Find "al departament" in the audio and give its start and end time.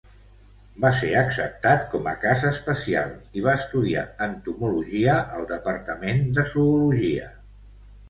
5.39-6.29